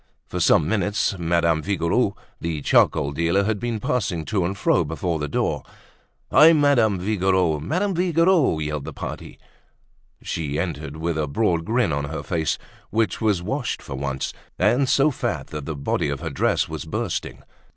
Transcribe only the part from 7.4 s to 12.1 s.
Madame Vigouroux!" yelled the party. She entered with a broad grin on